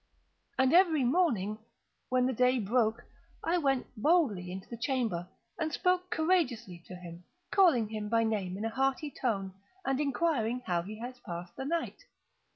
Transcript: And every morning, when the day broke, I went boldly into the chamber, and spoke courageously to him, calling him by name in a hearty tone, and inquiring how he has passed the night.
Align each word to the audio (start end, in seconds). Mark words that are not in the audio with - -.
And 0.57 0.73
every 0.73 1.03
morning, 1.03 1.59
when 2.09 2.25
the 2.25 2.33
day 2.33 2.57
broke, 2.57 3.03
I 3.43 3.59
went 3.59 3.85
boldly 3.95 4.51
into 4.51 4.67
the 4.67 4.75
chamber, 4.75 5.29
and 5.59 5.71
spoke 5.71 6.09
courageously 6.09 6.81
to 6.87 6.95
him, 6.95 7.23
calling 7.51 7.87
him 7.89 8.09
by 8.09 8.23
name 8.23 8.57
in 8.57 8.65
a 8.65 8.69
hearty 8.69 9.11
tone, 9.11 9.53
and 9.85 9.99
inquiring 10.01 10.61
how 10.65 10.81
he 10.81 10.97
has 11.01 11.19
passed 11.19 11.55
the 11.55 11.65
night. 11.65 12.05